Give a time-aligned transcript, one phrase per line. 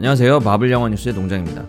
[0.00, 0.40] 안녕하세요.
[0.40, 1.66] 마블 영화 뉴스의 동장입니다.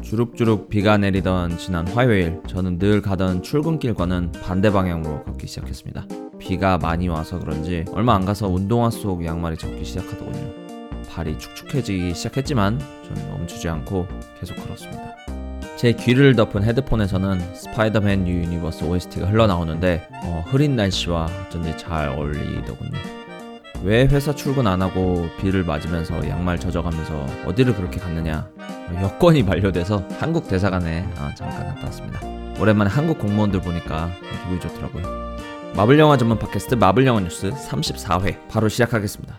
[0.00, 6.06] 주룩주룩 비가 내리던 지난 화요일, 저는 늘 가던 출근길과는 반대 방향으로 걷기 시작했습니다.
[6.38, 10.52] 비가 많이 와서 그런지 얼마 안 가서 운동화 속 양말이 젖기 시작하더군요.
[11.10, 14.06] 발이 축축해지기 시작했지만 저는 멈추지 않고
[14.38, 15.16] 계속 걸었습니다.
[15.76, 23.17] 제 귀를 덮은 헤드폰에서는 스파이더맨 뉴 유니버스 OST가 흘러나오는데 어, 흐린 날씨와 어쩐지 잘 어울리더군요.
[23.84, 28.50] 왜 회사 출근 안 하고 비를 맞으면서 양말 젖어가면서 어디를 그렇게 갔느냐
[29.00, 32.20] 여권이 만료돼서 한국 대사관에 아, 잠깐 갔다 왔습니다.
[32.60, 34.10] 오랜만에 한국 공무원들 보니까
[34.42, 35.36] 기분이 좋더라고요.
[35.76, 39.38] 마블 영화 전문 팟캐스트 마블 영화 뉴스 34회 바로 시작하겠습니다.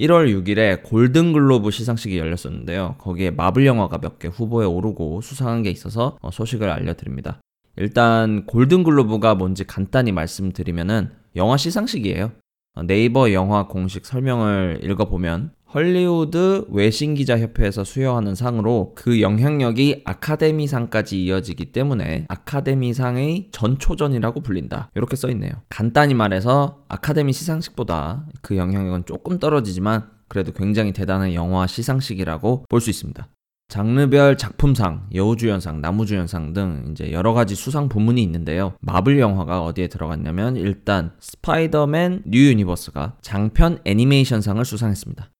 [0.00, 2.96] 1월 6일에 골든글로브 시상식이 열렸었는데요.
[2.98, 7.40] 거기에 마블 영화가 몇 개 후보에 오르고 수상한 게 있어서 어, 소식을 알려드립니다.
[7.76, 12.32] 일단 골든글로브가 뭔지 간단히 말씀드리면은 영화 시상식이에요.
[12.74, 22.26] 어, 네이버 영화 공식 설명을 읽어보면 헐리우드 외신기자협회에서 수여하는 상으로 그 영향력이 아카데미상까지 이어지기 때문에
[22.28, 24.90] 아카데미상의 전초전이라고 불린다.
[24.96, 25.52] 이렇게 써있네요.
[25.68, 32.90] 간단히 말해서 아카데미 시상식보다 그 영향력은 조금 떨어지지만 그래도 굉장히 대단한 영화 시상식이라고 볼 수
[32.90, 33.28] 있습니다.
[33.70, 38.74] 장르별 작품상, 여우주연상, 남우주연상 등 이제 여러 가지 수상 부문이 있는데요.
[38.80, 45.30] 마블 영화가 어디에 들어갔냐면 일단 스파이더맨 뉴 유니버스가 장편 애니메이션상을 수상했습니다.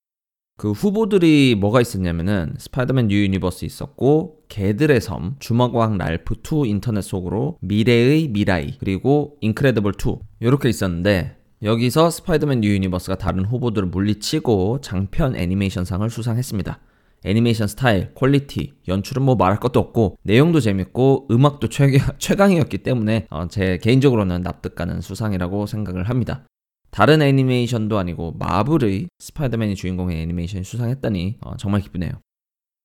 [0.56, 7.58] 그 후보들이 뭐가 있었냐면은 스파이더맨 뉴 유니버스 있었고 개들의 섬, 주먹왕 랄프 2 인터넷 속으로
[7.62, 15.34] 미래의 미라이 그리고 인크레더블 2 이렇게 있었는데 여기서 스파이더맨 뉴 유니버스가 다른 후보들을 물리치고 장편
[15.34, 16.78] 애니메이션상을 수상했습니다.
[17.24, 21.68] 애니메이션 스타일, 퀄리티, 연출은 뭐 말할 것도 없고 내용도 재밌고 음악도
[22.18, 26.44] 최강, 이었기 때문에 어, 제 개인적으로는 납득 가는 수상이라고 생각을 합니다.
[26.90, 32.10] 다른 애니메이션도 아니고 마블의 스파이더맨이 주인공의 애니메이션이 수상했다니 어, 정말 기쁘네요.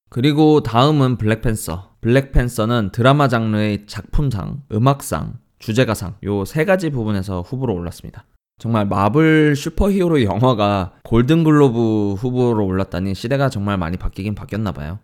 [0.10, 1.96] 그리고 다음은 블랙팬서.
[2.02, 8.26] 블랙팬서는 드라마 장르의 작품상, 음악상, 주제가상 요 세 가지 부분에서 후보로 올랐습니다.
[8.58, 15.00] 정말 마블 슈퍼히어로 영화가 골든글로브 후보로 올랐다니 시대가 정말 많이 바뀌긴 바뀌었나 봐요.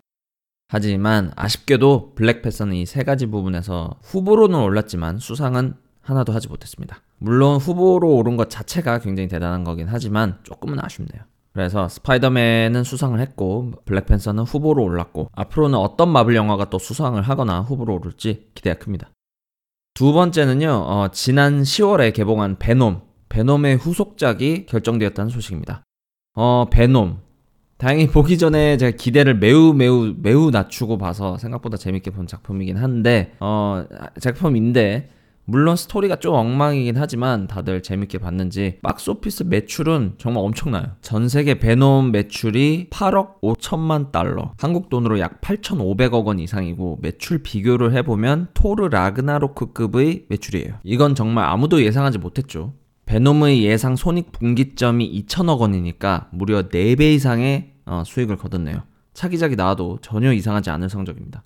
[0.69, 7.01] 하지만 아쉽게도 블랙패서는 이 세 가지 부분에서 후보로는 올랐지만 수상은 하나도 하지 못했습니다.
[7.17, 11.21] 물론 후보로 오른 것 자체가 굉장히 대단한 거긴 하지만 조금은 아쉽네요.
[11.53, 17.95] 그래서 스파이더맨은 수상을 했고 블랙팬서는 후보로 올랐고 앞으로는 어떤 마블 영화가 또 수상을 하거나 후보로
[17.95, 19.09] 오를지 기대가 큽니다.
[19.93, 23.01] 두 번째는요, 어, 지난 10월에 개봉한 베놈,
[23.31, 25.83] 베놈의 후속작이 결정되었다는 소식입니다.
[26.35, 27.19] 어, 베놈.
[27.77, 33.31] 다행히 보기 전에 제가 기대를 매우 매우 매우 낮추고 봐서 생각보다 재밌게 본 작품이긴 한데,
[33.39, 33.85] 어,
[34.19, 35.09] 작품인데,
[35.45, 40.85] 물론 스토리가 좀 엉망이긴 하지만 다들 재밌게 봤는지 박스오피스 매출은 정말 엄청나요.
[41.01, 47.93] 전 세계 베놈 매출이 8억 5천만 달러, 한국 돈으로 약 8,500억 원 이상이고 매출 비교를
[47.95, 50.75] 해보면 토르 라그나로크급의 매출이에요.
[50.83, 52.73] 이건 정말 아무도 예상하지 못했죠.
[53.11, 58.83] 베놈의 예상 손익 분기점이 2천억 원이니까 무려 4배 이상의 어, 수익을 거뒀네요.
[59.13, 61.43] 차기작이 나와도 전혀 이상하지 않을 성적입니다.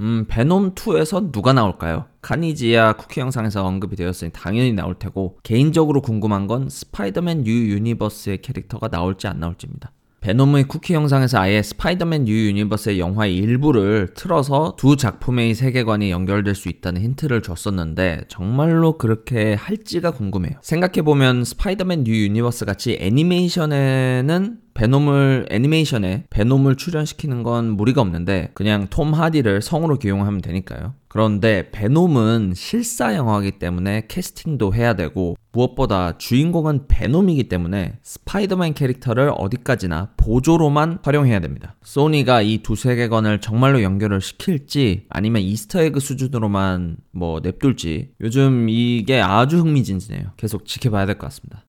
[0.00, 2.06] 음, 베놈2에서 누가 나올까요?
[2.20, 8.88] 카니지야 쿠키 영상에서 언급이 되었으니 당연히 나올 테고, 개인적으로 궁금한 건 스파이더맨 뉴 유니버스의 캐릭터가
[8.88, 9.92] 나올지 안 나올지입니다.
[10.20, 16.68] 베놈의 쿠키 영상에서 아예 스파이더맨 뉴 유니버스의 영화의 일부를 틀어서 두 작품의 세계관이 연결될 수
[16.68, 20.58] 있다는 힌트를 줬었는데 정말로 그렇게 할지가 궁금해요.
[20.62, 29.12] 생각해보면 스파이더맨 뉴 유니버스 같이 애니메이션에는 베놈을 애니메이션에 베놈을 출연시키는 건 무리가 없는데 그냥 톰
[29.12, 30.94] 하디를 성우로 기용하면 되니까요.
[31.08, 40.10] 그런데 베놈은 실사 영화이기 때문에 캐스팅도 해야 되고 무엇보다 주인공은 베놈이기 때문에 스파이더맨 캐릭터를 어디까지나
[40.16, 41.74] 보조로만 활용해야 됩니다.
[41.82, 49.58] 소니가 이 두 세계관을 정말로 연결을 시킬지 아니면 이스터에그 수준으로만 뭐 냅둘지 요즘 이게 아주
[49.58, 50.34] 흥미진진해요.
[50.36, 51.64] 계속 지켜봐야 될 것 같습니다.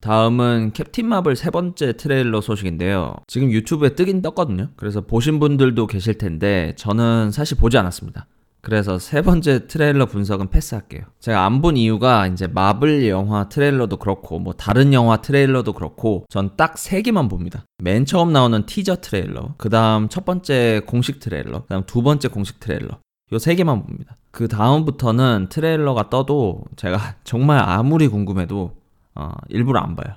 [0.00, 3.14] 다음은 캡틴 마블 세 번째 트레일러 소식인데요.
[3.26, 4.68] 지금 유튜브에 뜨긴 떴거든요.
[4.76, 8.26] 그래서 보신 분들도 계실 텐데 저는 사실 보지 않았습니다.
[8.60, 11.02] 그래서 세 번째 트레일러 분석은 패스할게요.
[11.20, 16.56] 제가 안 본 이유가 이제 마블 영화 트레일러도 그렇고 뭐 다른 영화 트레일러도 그렇고 전
[16.56, 17.64] 딱 세 개만 봅니다.
[17.82, 22.28] 맨 처음 나오는 티저 트레일러, 그 다음 첫 번째 공식 트레일러, 그 다음 두 번째
[22.28, 22.98] 공식 트레일러.
[23.32, 24.16] 요 세 개만 봅니다.
[24.30, 28.72] 그 다음부터는 트레일러가 떠도 제가 정말 아무리 궁금해도
[29.18, 30.14] 어, 일부러 안 봐요.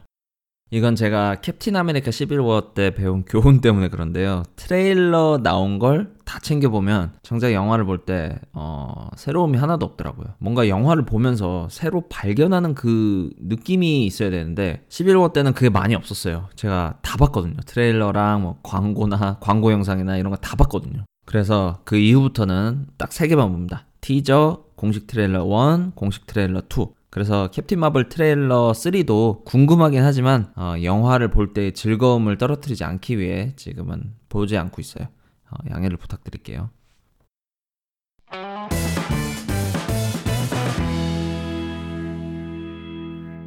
[0.73, 4.43] 이건 제가 캡틴 아메리카 11워 때 배운 교훈 때문에 그런데요.
[4.55, 10.27] 트레일러 나온 걸 다 챙겨보면 정작 영화를 볼 때, 어, 새로움이 하나도 없더라고요.
[10.39, 16.47] 뭔가 영화를 보면서 새로 발견하는 그 느낌이 있어야 되는데, 11워 때는 그게 많이 없었어요.
[16.55, 17.55] 제가 다 봤거든요.
[17.65, 21.03] 트레일러랑 뭐 광고나 광고 영상이나 이런 거 다 봤거든요.
[21.25, 23.87] 그래서 그 이후부터는 딱 세 개만 봅니다.
[23.99, 26.85] 티저, 공식 트레일러 1, 공식 트레일러 2.
[27.11, 34.13] 그래서 캡틴 마블 트레일러 3도 궁금하긴 하지만 어, 영화를 볼때 즐거움을 떨어뜨리지 않기 위해 지금은
[34.29, 35.09] 보지 않고 있어요.
[35.51, 36.69] 어, 양해를 부탁드릴게요.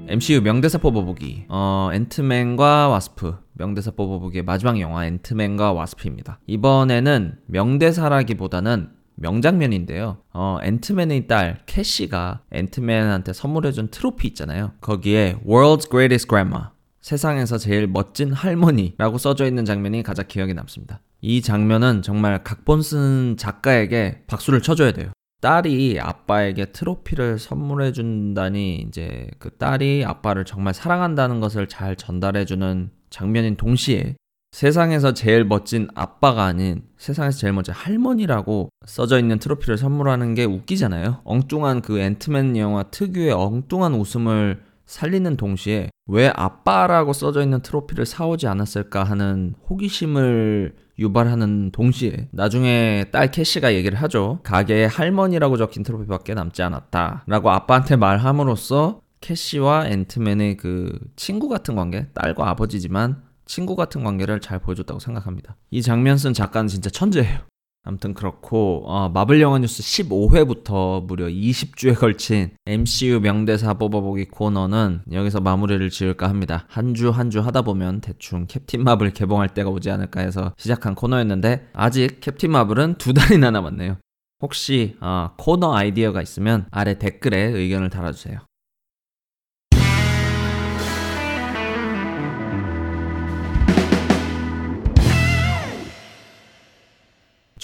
[0.08, 1.46] MCU 명대사 뽑아보기.
[1.49, 3.38] 어, 앤트맨과 와스프.
[3.55, 6.38] 명대사 뽑아보기의 마지막 영화 앤트맨과 와스프입니다.
[6.46, 10.19] 이번에는 명대사라기보다는 명장면인데요.
[10.32, 14.72] 어, 앤트맨의 딸 캐시가 앤트맨한테 선물해준 트로피 있잖아요.
[14.81, 16.64] 거기에 World's Greatest Grandma
[17.00, 21.00] 세상에서 제일 멋진 할머니라고 써져 있는 장면이 가장 기억에 남습니다.
[21.20, 25.11] 이 장면은 정말 각본 쓴 작가에게 박수를 쳐줘야 돼요.
[25.43, 32.90] 딸이 아빠에게 트로피를 선물해 준다니 이제 그 딸이 아빠를 정말 사랑한다는 것을 잘 전달해 주는
[33.11, 34.16] 장면인 동시에
[34.54, 41.22] 세상에서 제일 멋진 아빠가 아닌 세상에서 제일 멋진 할머니라고 써져 있는 트로피를 선물하는 게 웃기잖아요.
[41.24, 48.46] 엉뚱한 그 앤트맨 영화 특유의 엉뚱한 웃음을 살리는 동시에 왜 아빠라고 써져 있는 트로피를 사오지
[48.46, 54.38] 않았을까 하는 호기심을 유발하는 동시에 나중에 딸 캐시가 얘기를 하죠.
[54.44, 57.24] 가게에 할머니라고 적힌 트로피밖에 남지 않았다.
[57.26, 64.58] 라고 아빠한테 말함으로써 캐시와 앤트맨의 그 친구 같은 관계, 딸과 아버지지만 친구 같은 관계를 잘
[64.58, 65.56] 보여줬다고 생각합니다.
[65.70, 67.41] 이 장면 쓴 작가는 진짜 천재예요.
[67.87, 75.41] 아무튼 그렇고 어, 마블 영화 뉴스 15회부터 무려 20주에 걸친 MCU 명대사 뽑아보기 코너는 여기서
[75.41, 76.64] 마무리를 지을까 합니다.
[76.69, 80.94] 한 주 한 주 하다 보면 대충 캡틴 마블 개봉할 때가 오지 않을까 해서 시작한
[80.94, 83.99] 코너였는데 아직 캡틴 마블은 두 달이나 남았네요.
[84.40, 88.38] 혹시 어, 코너 아이디어가 있으면 아래 댓글에 의견을 달아주세요.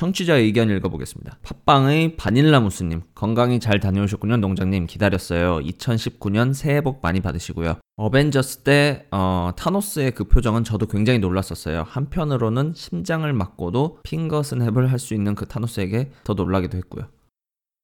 [0.00, 1.40] 청취자 의견 읽어보겠습니다.
[1.42, 4.86] 팟빵의 바닐라무스님, 건강히 잘 다녀오셨군요, 농장님.
[4.86, 5.58] 기다렸어요.
[5.58, 7.76] 2019년 새해 복 많이 받으시고요.
[7.96, 11.84] 어벤져스 때, 어, 타노스의 그 표정은 저도 굉장히 놀랐었어요.
[11.86, 17.04] 한편으로는 심장을 맞고도 finger snap을 할 수 있는 그 타노스에게 더 놀라기도 했고요.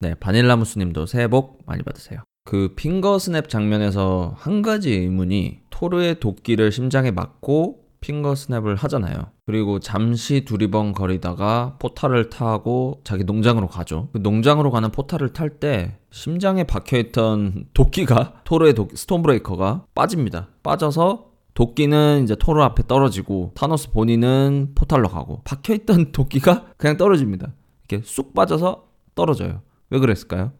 [0.00, 2.22] 네, 바닐라무스님도 새해 복 많이 받으세요.
[2.44, 9.32] 그 finger snap 장면에서 한 가지 의문이 토르의 도끼를 심장에 맞고 finger snap을 하잖아요.
[9.46, 14.10] 그리고 잠시 두리번 거리다가 포탈을 타고 자기 농장으로 가죠.
[14.12, 20.50] 그 농장으로 가는 포탈을 탈 때 심장에 박혀있던 도끼가 토르의 도끼, 스톰브레이커가 빠집니다.
[20.62, 27.54] 빠져서 도끼는 이제 토르 앞에 떨어지고 타노스 본인은 포탈로 가고 박혀있던 도끼가 그냥 떨어집니다.
[27.88, 28.86] 이렇게 쑥 빠져서
[29.16, 29.62] 떨어져요.
[29.90, 30.52] 왜 그랬을까요?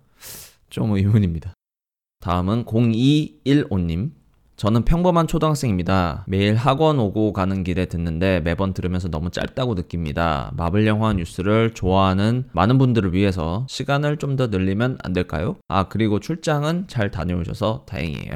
[0.69, 1.55] 좀 의문입니다.
[2.21, 4.11] 다음은 0215님.
[4.57, 6.25] 저는 평범한 초등학생입니다.
[6.27, 10.51] 매일 학원 오고 가는 길에 듣는데 매번 들으면서 너무 짧다고 느낍니다.
[10.57, 15.57] 마블 영화 뉴스를 좋아하는 많은 분들을 위해서 시간을 좀 더 늘리면 안 될까요?
[15.69, 18.33] 아, 그리고 출장은 잘 다녀오셔서 다행이에요.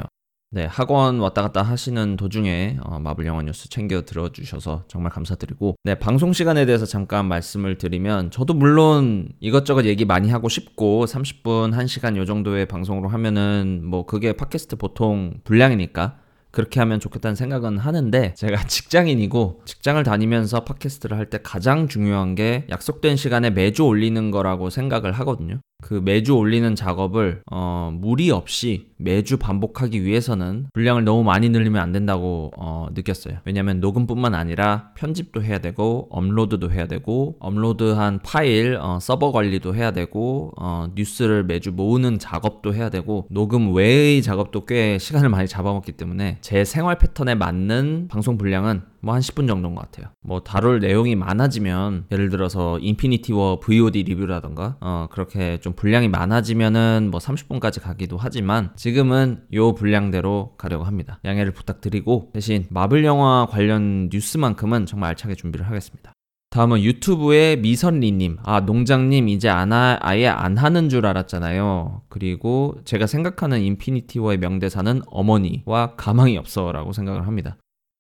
[0.53, 5.95] 네, 학원 왔다 갔다 하시는 도중에 어, 마블 영화 뉴스 챙겨 들어주셔서 정말 감사드리고 네,
[5.95, 12.17] 방송 시간에 대해서 잠깐 말씀을 드리면 저도 물론 이것저것 얘기 많이 하고 싶고 30분, 1시간
[12.17, 16.19] 요 정도의 방송으로 하면은 뭐 그게 팟캐스트 보통 분량이니까
[16.51, 22.67] 그렇게 하면 좋겠다는 생각은 하는데 제가 직장인이고 직장을 다니면서 팟캐스트를 할 때 가장 중요한 게
[22.71, 25.61] 약속된 시간에 매주 올리는 거라고 생각을 하거든요.
[25.83, 31.93] 그 매주 올리는 작업을 어, 무리 없이 매주 반복하기 위해서는 분량을 너무 많이 늘리면 안
[31.93, 33.39] 된다고 어, 느꼈어요.
[33.45, 39.93] 왜냐면 녹음뿐만 아니라 편집도 해야 되고 업로드도 해야 되고 업로드한 파일 어, 서버 관리도 해야
[39.93, 45.93] 되고 어, 뉴스를 매주 모으는 작업도 해야 되고 녹음 외의 작업도 꽤 시간을 많이 잡아먹기
[45.93, 50.13] 때문에 제 생활 패턴에 맞는 방송 분량은 뭐 한 10분 정도인 것 같아요.
[50.21, 57.09] 뭐 다룰 내용이 많아지면 예를 들어서 인피니티 워 VOD 리뷰라던가 어 그렇게 좀 분량이 많아지면은
[57.11, 61.19] 뭐 30분까지 가기도 하지만 지금은 요 분량대로 가려고 합니다.
[61.25, 66.13] 양해를 부탁드리고 대신 마블 영화 관련 뉴스만큼은 정말 알차게 준비를 하겠습니다.
[66.51, 68.39] 다음은 유튜브의 미선리님.
[68.43, 72.03] 아, 농장님 이제 안 하, 아예 안 하는 줄 알았잖아요.
[72.09, 77.57] 그리고 제가 생각하는 인피니티 워의 명대사는 어머니와 가망이 없어 라고 생각을 합니다.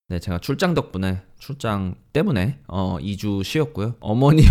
[0.08, 3.94] 네, 제가 출장 덕분에, 출장 때문에, 어, 2주 쉬었고요.
[4.00, 4.50] 어머니와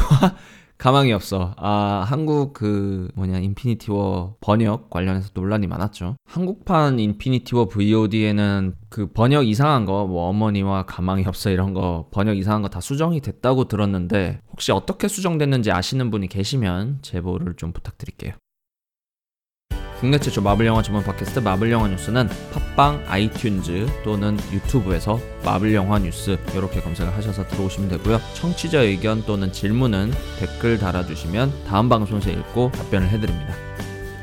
[0.79, 1.53] 가망이 없어.
[1.57, 6.15] 아, 한국 그 뭐냐 인피니티 워 번역 관련해서 논란이 많았죠.
[6.25, 12.37] 한국판 인피니티 워 VOD에는 그 번역 이상한 거 뭐 어머니와 가망이 없어 이런 거 번역
[12.37, 18.33] 이상한 거 다 수정이 됐다고 들었는데 혹시 어떻게 수정됐는지 아시는 분이 계시면 제보를 좀 부탁드릴게요.
[19.99, 22.29] 국내 최초 마블 영화 전문 팟캐스트 마블 영화 뉴스는
[22.75, 28.21] 팟빵, 아이튠즈 또는 유튜브에서 마블 영화 뉴스 이렇게 검색을 하셔서 들어오시면 되고요.
[28.33, 33.53] 청취자 의견 또는 질문은 댓글 달아주시면 다음 방송에서 읽고 답변을 해드립니다.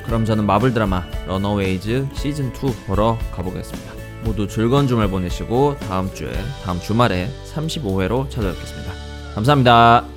[0.06, 3.92] 그럼 저는 마블 드라마 러너웨이즈 시즌 2 보러 가보겠습니다.
[4.24, 6.32] 모두 즐거운 주말 보내시고 다음 주에
[6.64, 8.92] 다음 주말에 35회로 찾아뵙겠습니다.
[9.34, 10.15] 감사합니다.